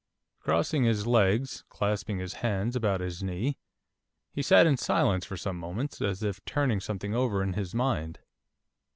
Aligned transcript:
Crossing 0.39 0.83
his 0.83 1.05
legs, 1.05 1.63
clasping 1.69 2.17
his 2.17 2.33
hands 2.41 2.75
about 2.75 3.01
his 3.01 3.21
knee, 3.21 3.55
he 4.31 4.41
sat 4.41 4.65
in 4.65 4.75
silence 4.75 5.25
for 5.25 5.37
some 5.37 5.57
moments, 5.57 6.01
as 6.01 6.23
if 6.23 6.43
turning 6.43 6.79
something 6.79 7.13
over 7.13 7.43
in 7.43 7.53
his 7.53 7.75
mind. 7.75 8.17